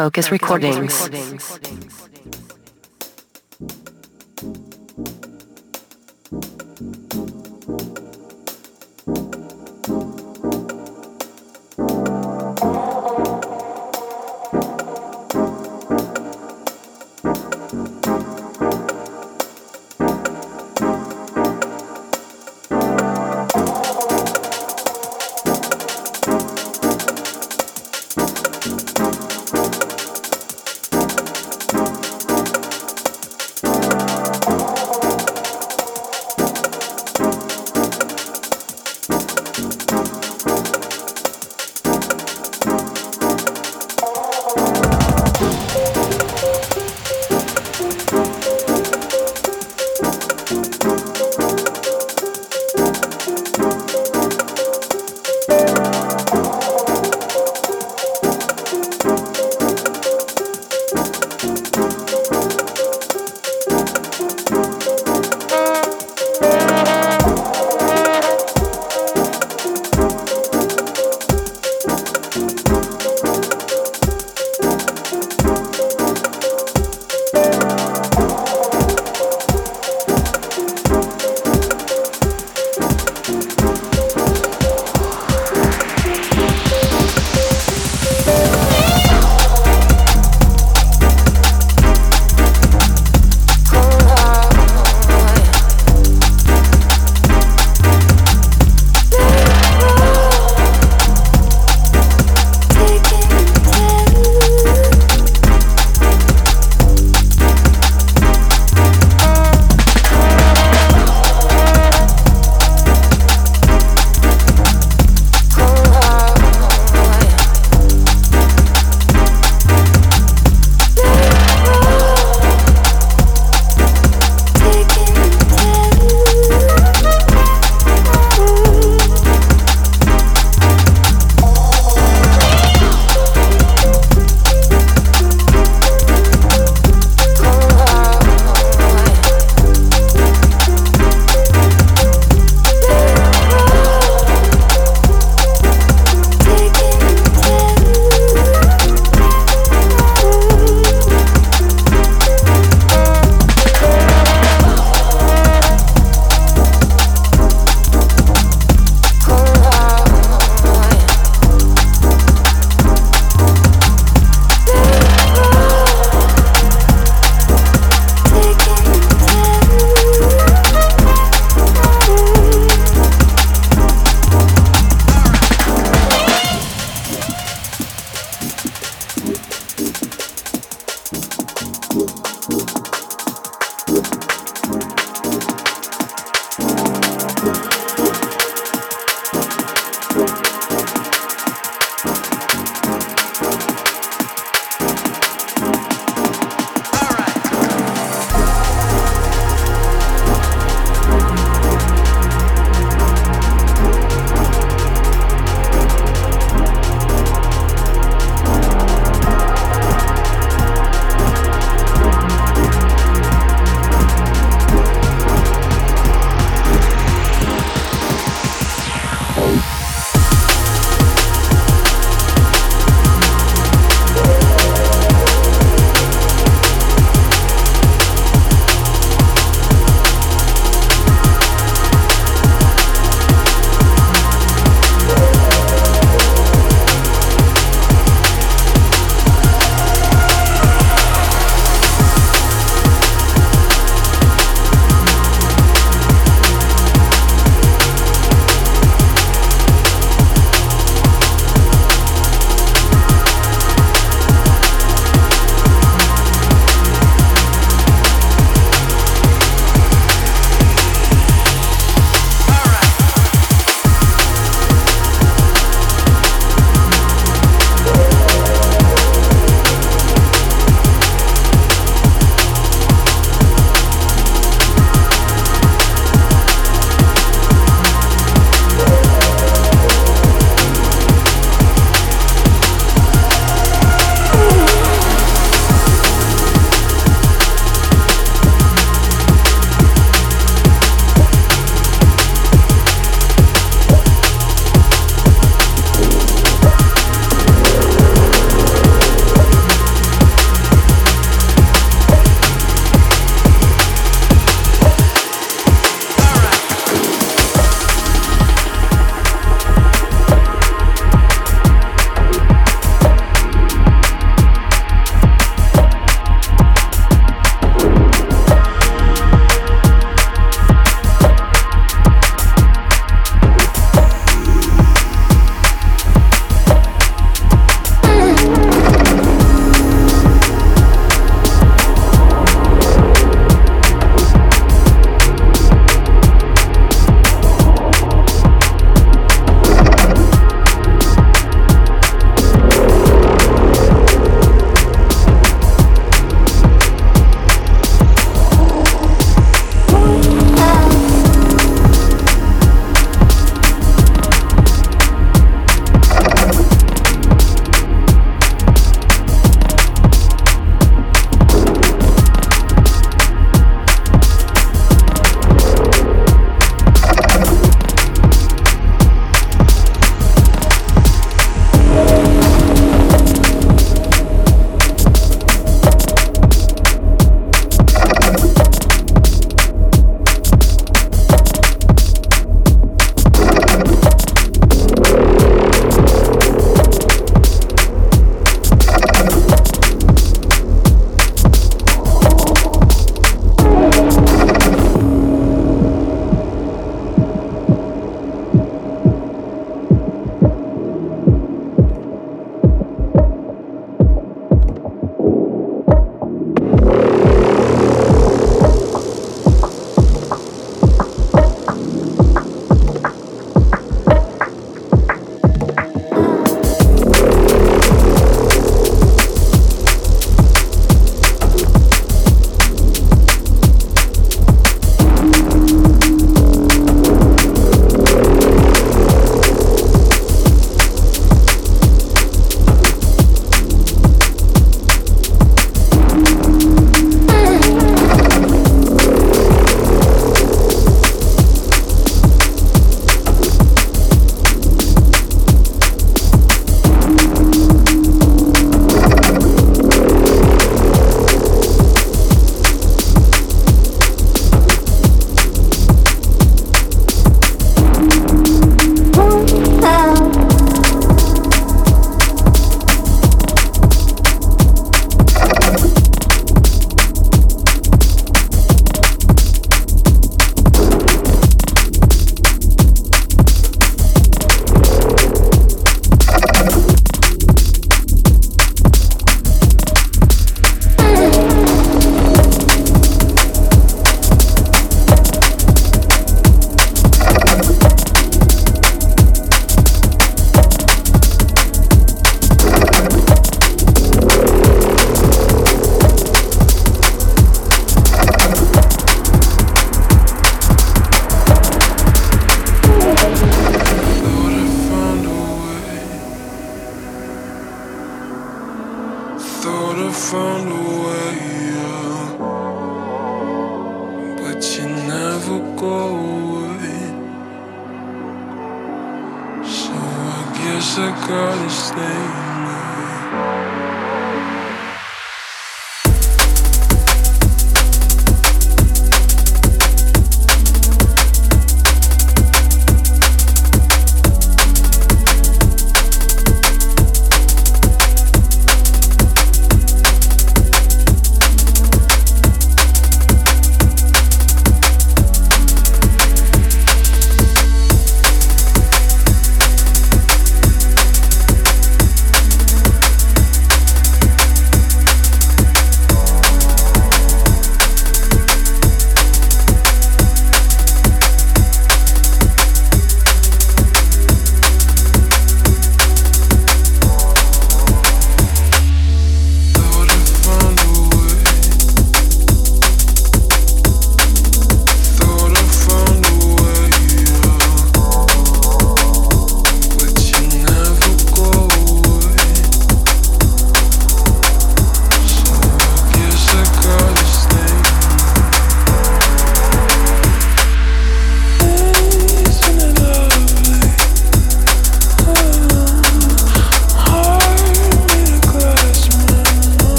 [0.00, 1.10] Focus Recordings.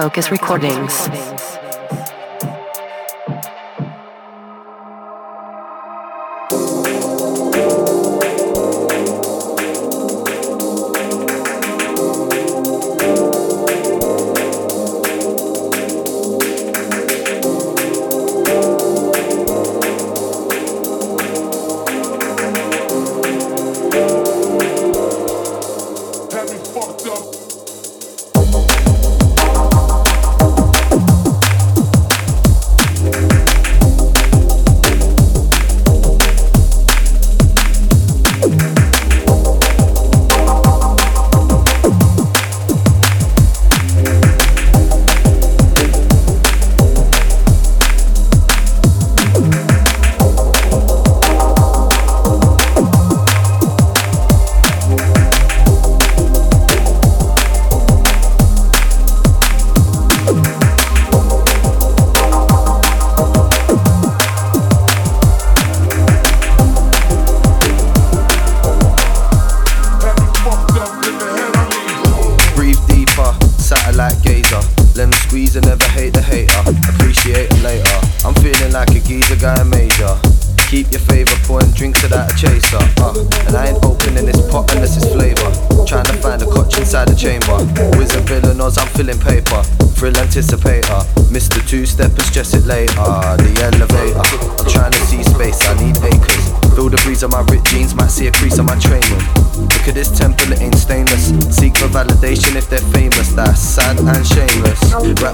[0.00, 1.39] Focus Recordings.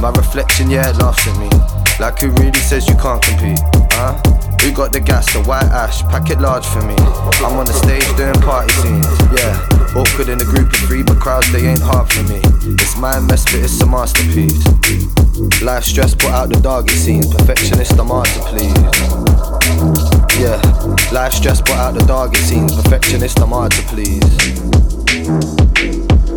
[0.00, 1.50] My reflection, yeah, it laughs at me.
[1.98, 3.58] Like who really says you can't compete?
[3.98, 4.14] Huh?
[4.62, 6.94] Who got the gas, the white ash, pack it large for me.
[7.42, 9.58] I'm on the stage doing party scenes, yeah.
[9.98, 12.38] Awkward in a group of three, but crowds they ain't hard for me.
[12.78, 14.62] It's my mess, but it's a masterpiece.
[15.62, 17.34] Life stress, put out the doggy scenes.
[17.34, 18.70] Perfectionist, I'm hard to please.
[20.38, 20.62] Yeah,
[21.10, 22.74] life stress put out the dog, it seems.
[22.82, 24.22] Perfectionist, I'm hard to please.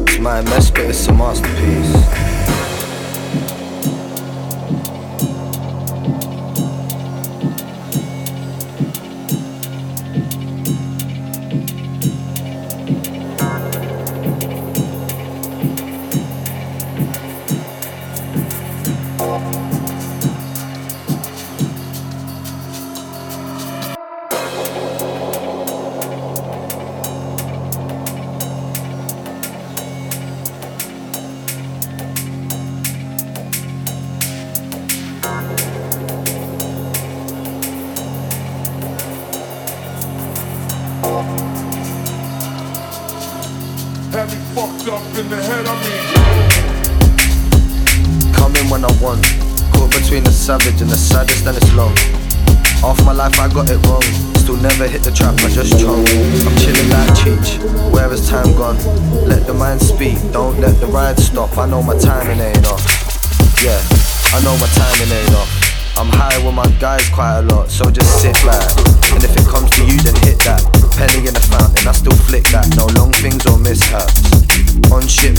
[0.09, 2.40] It's my mess, but it's a masterpiece.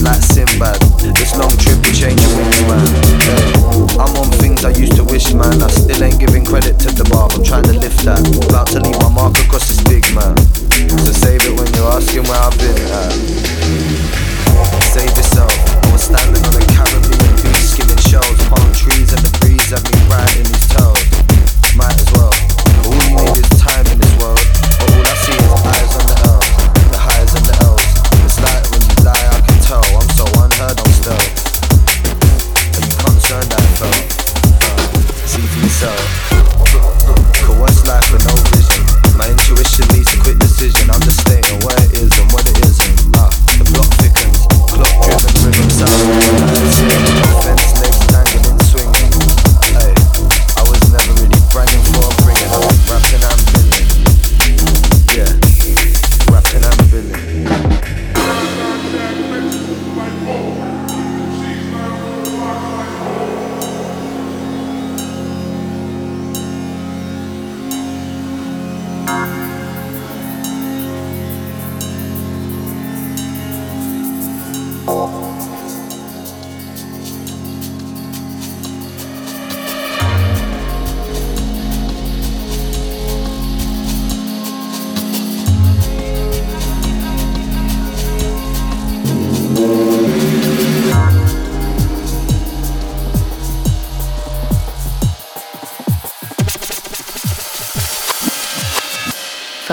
[0.02, 0.78] Like Sinbad.
[1.14, 2.86] This long trip will change your wings, man.
[3.22, 4.02] Yeah.
[4.02, 5.62] I'm on things I used to wish, man.
[5.62, 7.30] I still ain't giving credit to the bar.
[7.32, 8.20] I'm trying to lift that.
[8.50, 10.36] About to leave my mark across this big man.
[11.06, 12.81] So save it when you're asking where I've been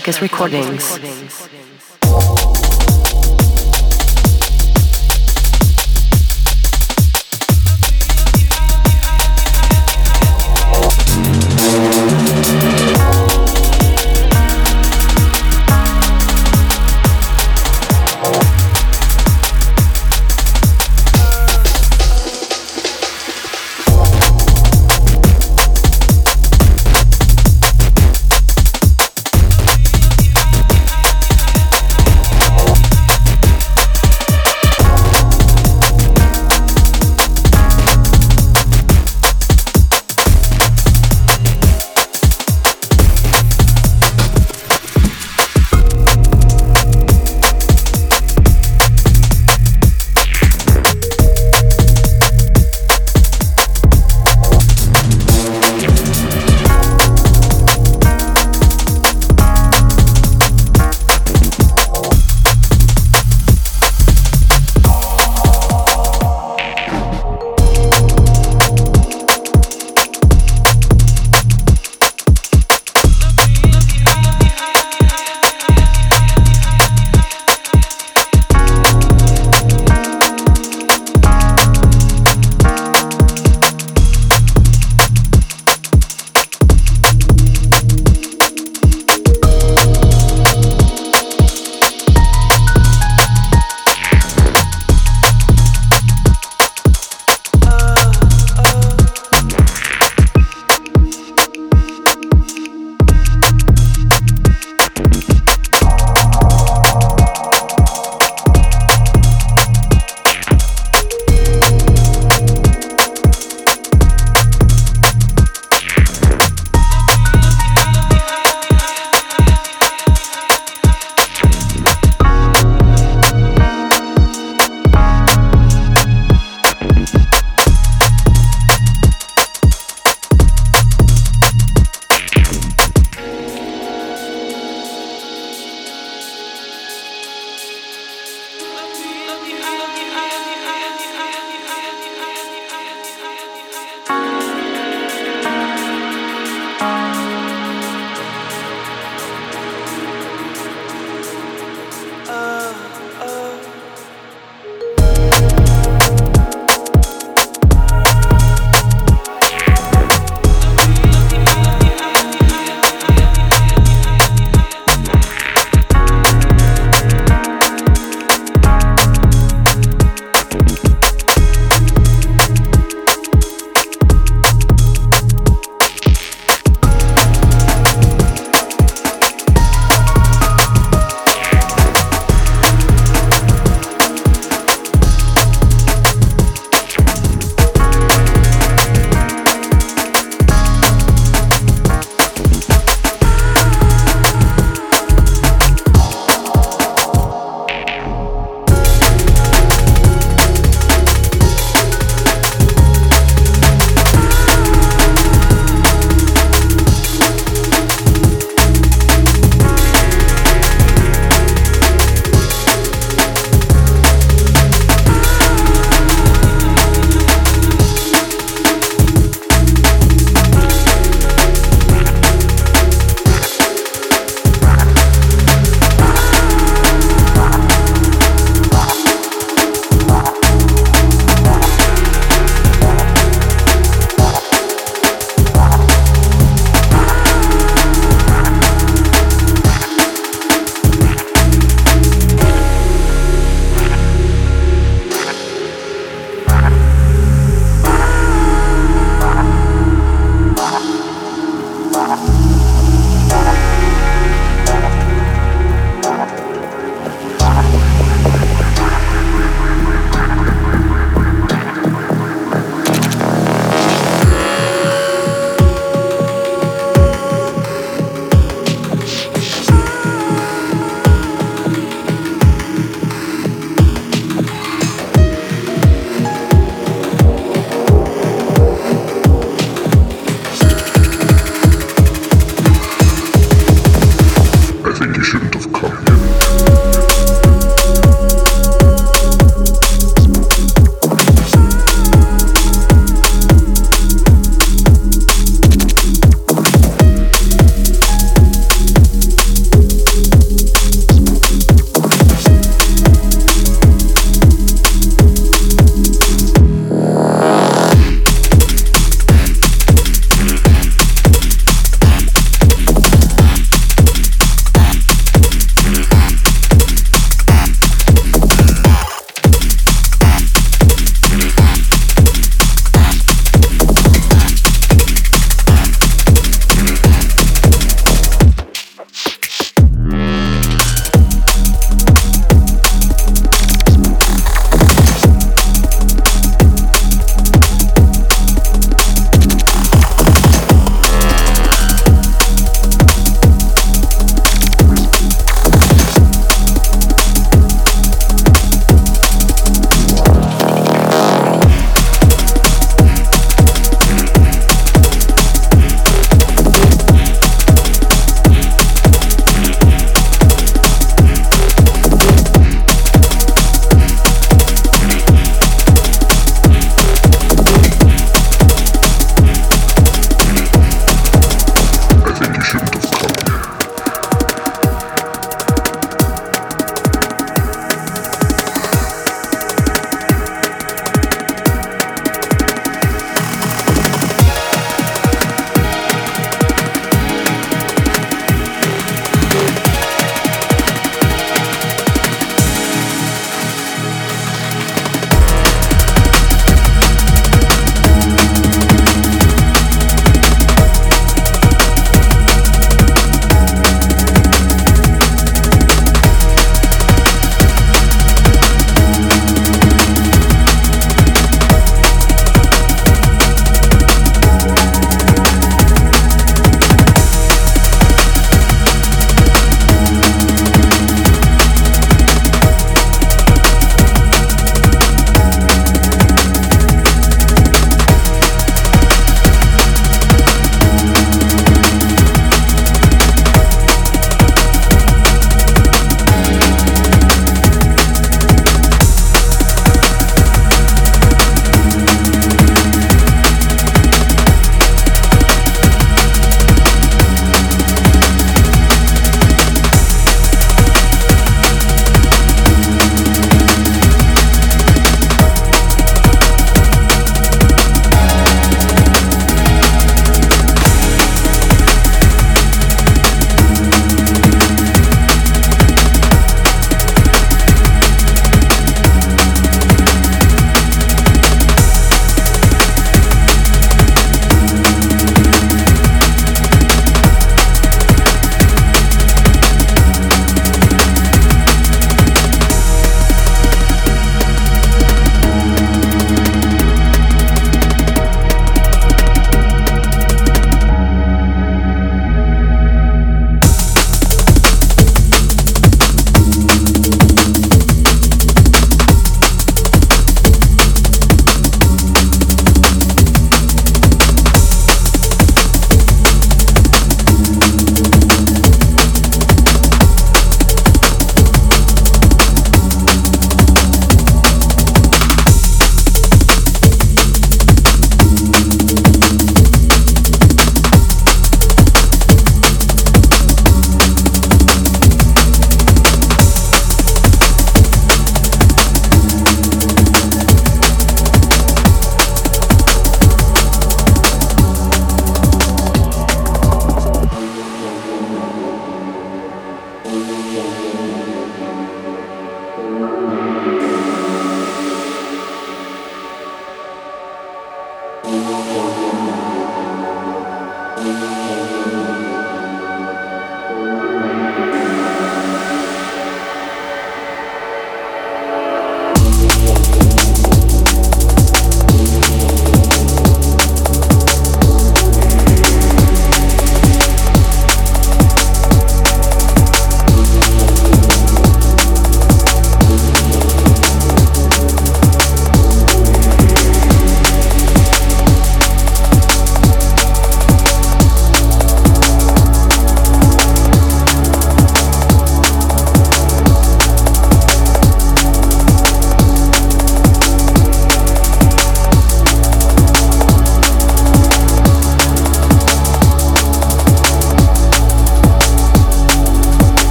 [0.00, 1.09] Focus Recordings.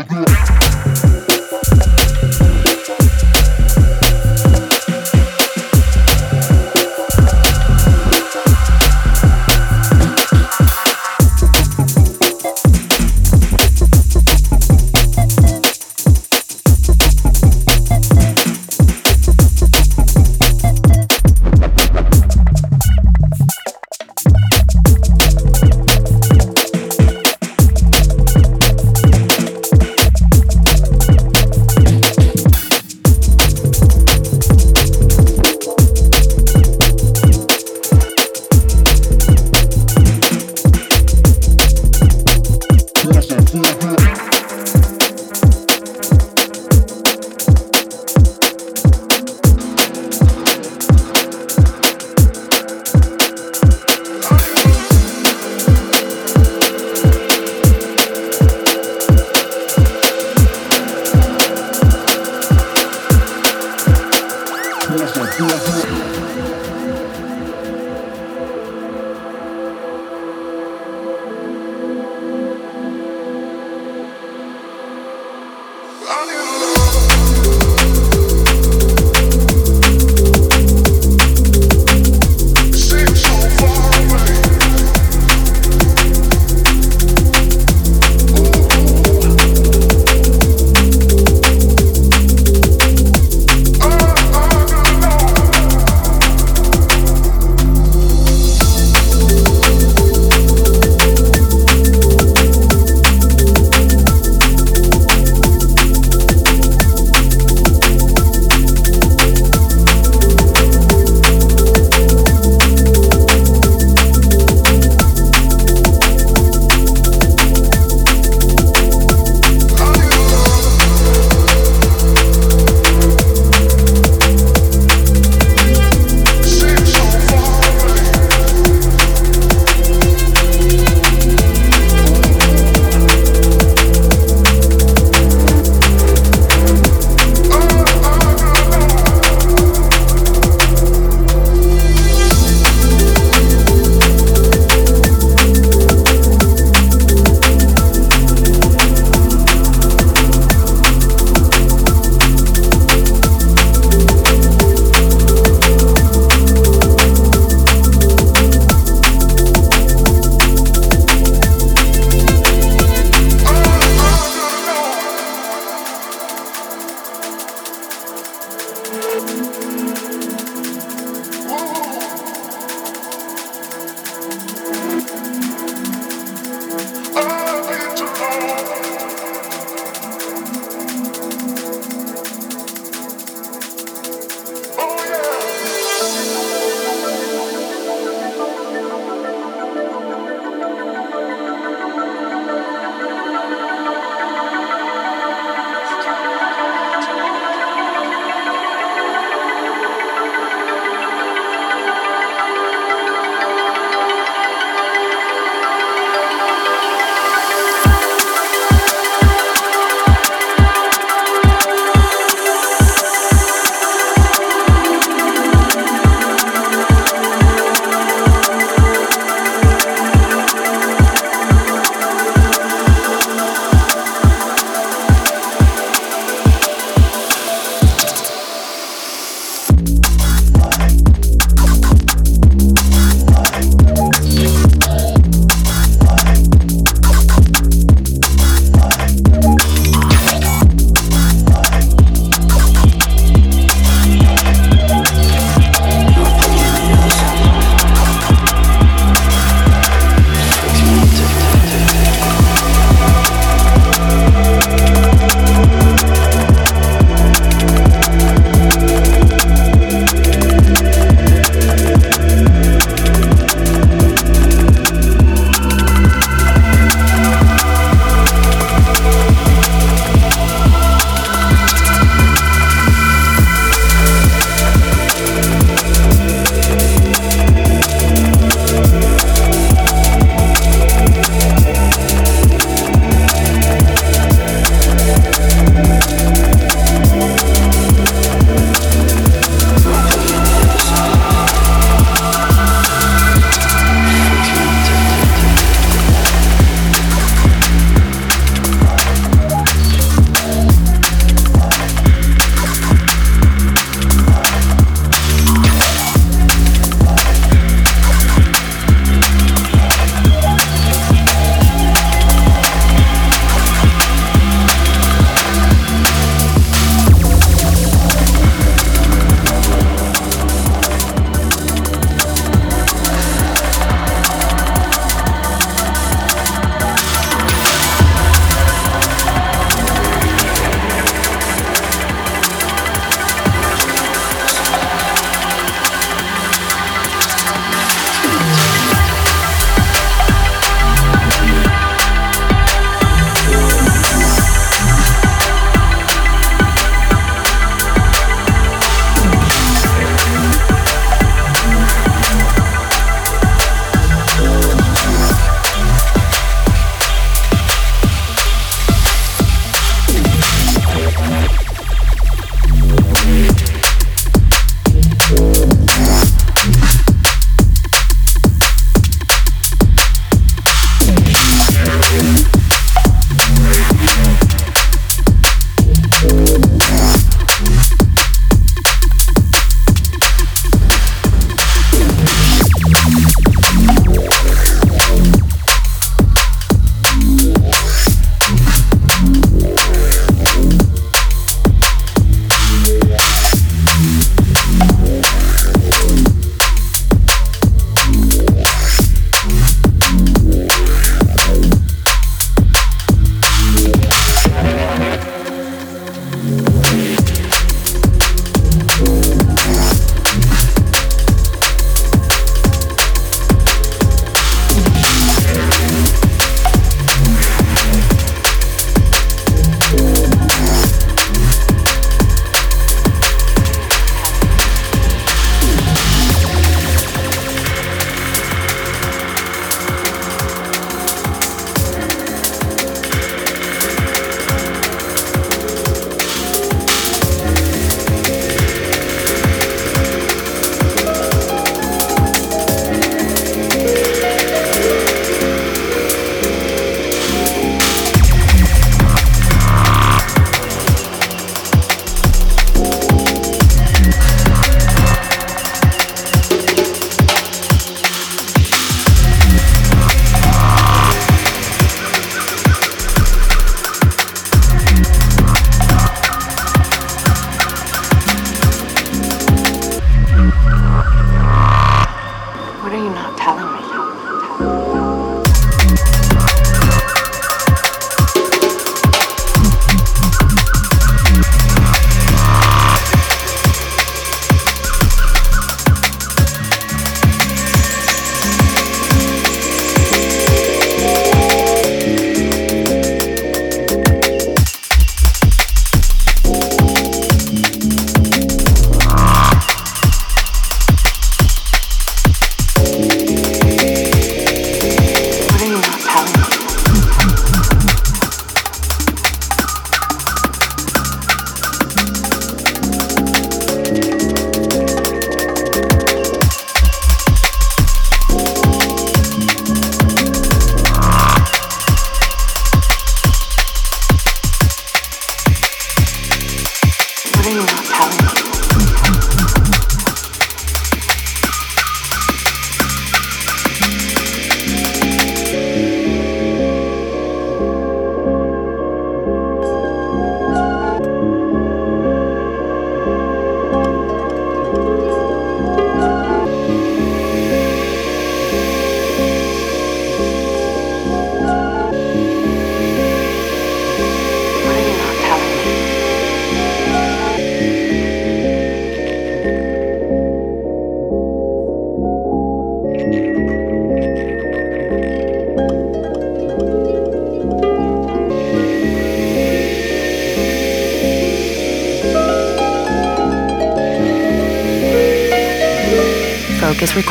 [0.00, 0.29] Thank you.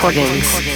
[0.09, 0.68] Recordings.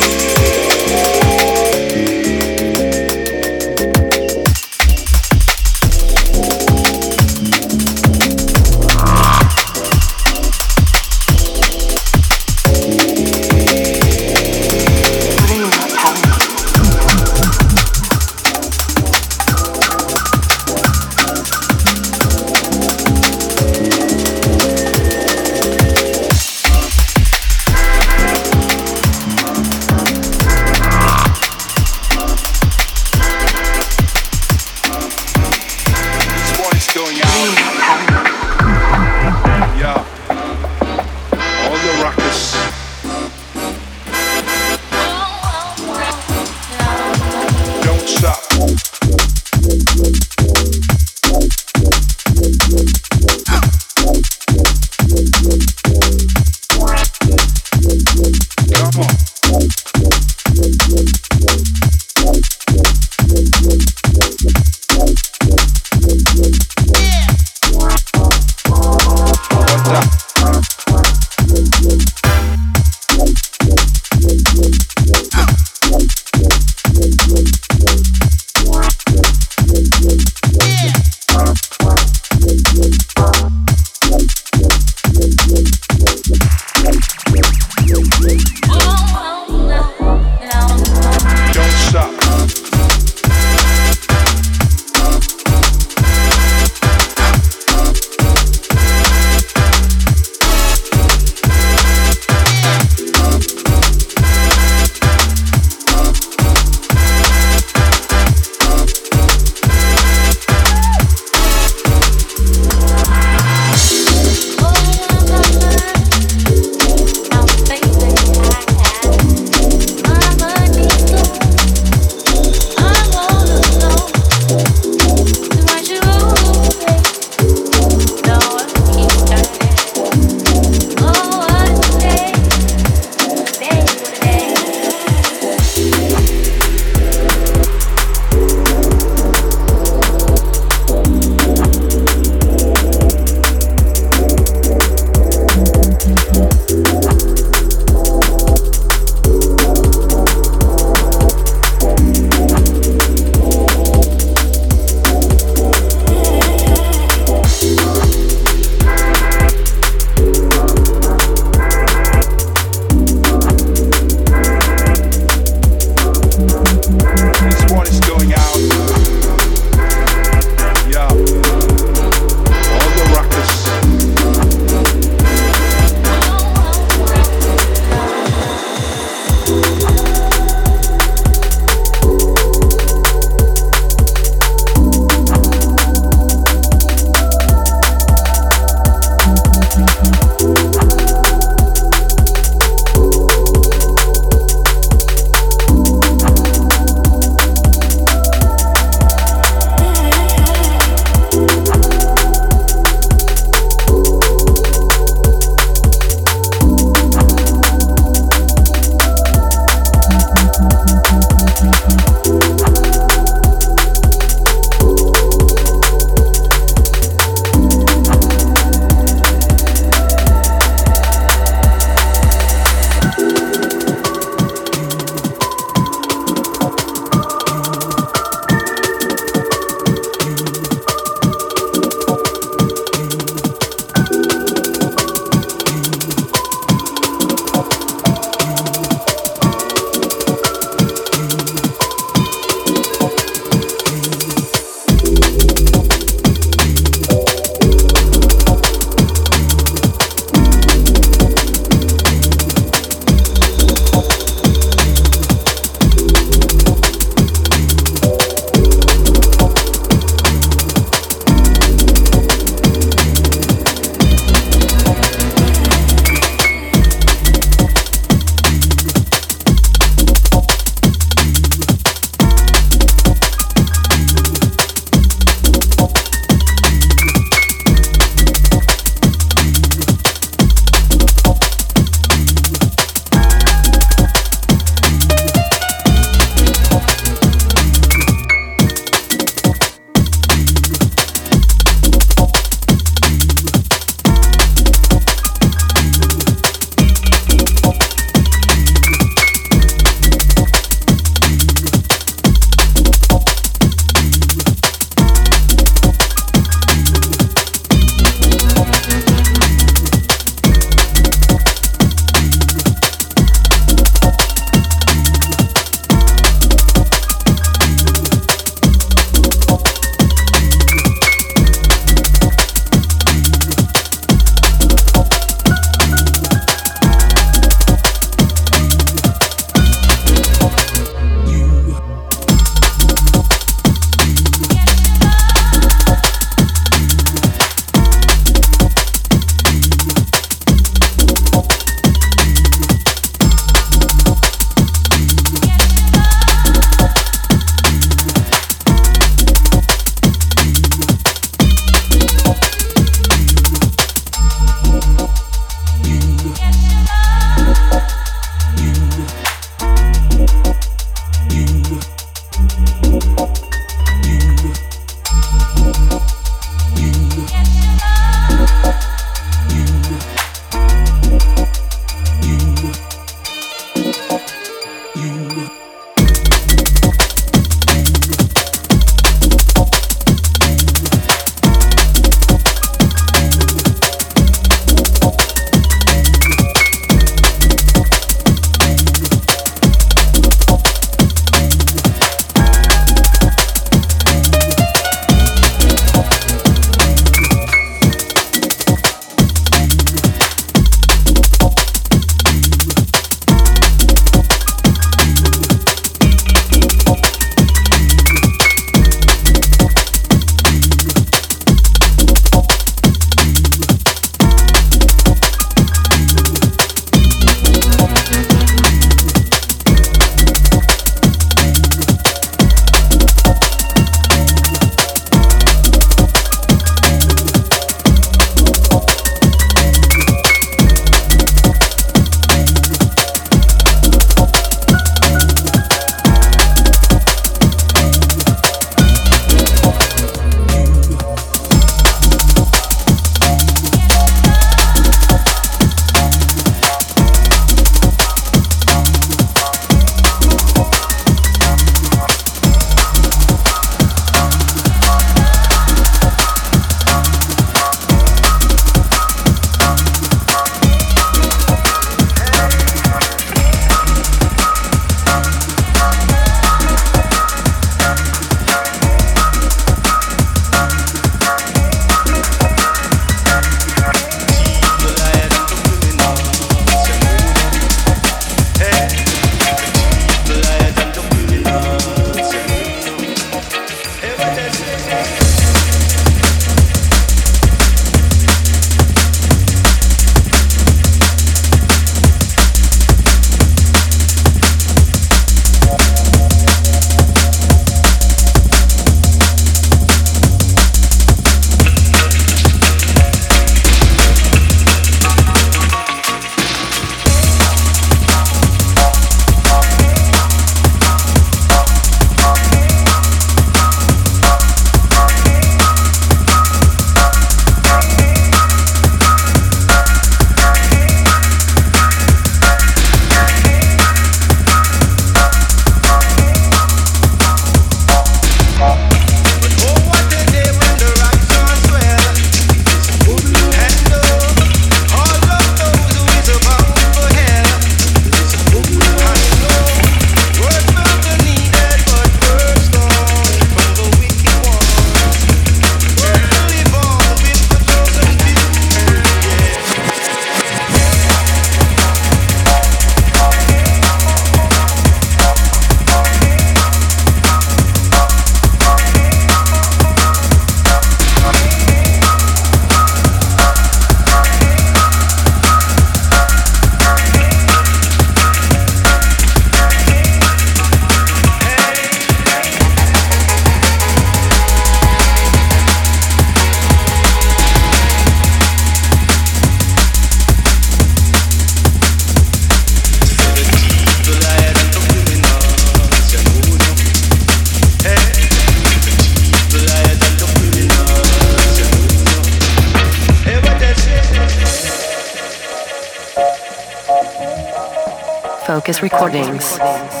[598.71, 600.00] Focus Recordings.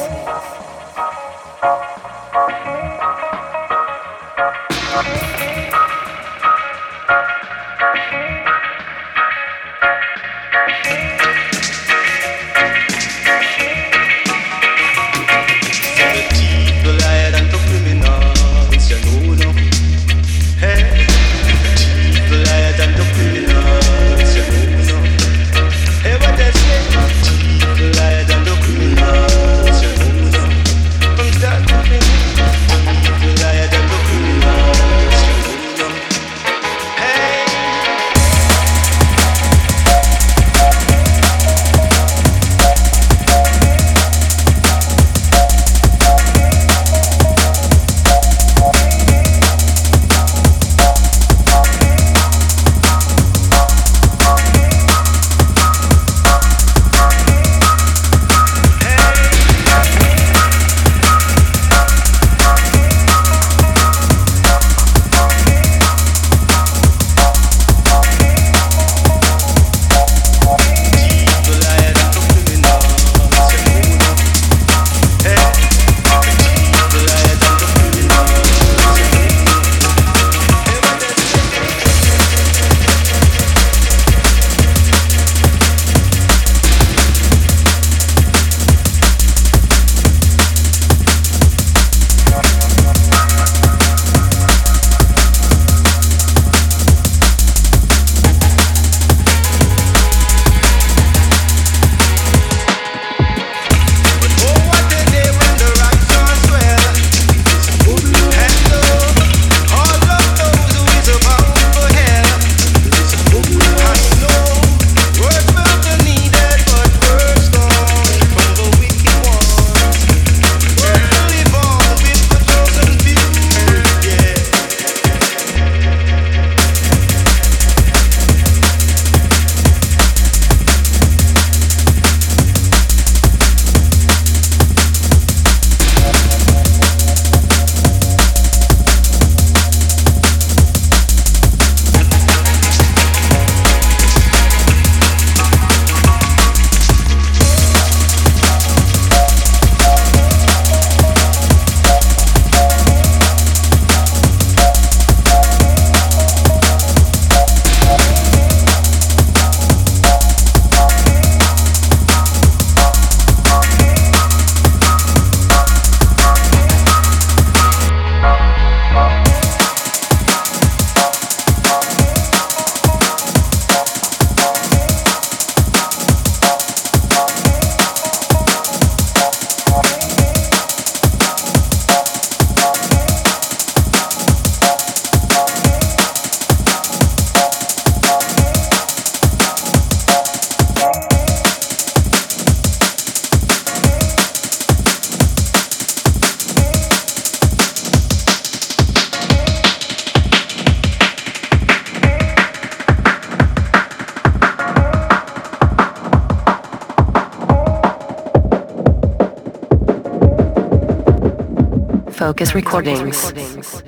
[212.51, 213.80] Focus Recordings.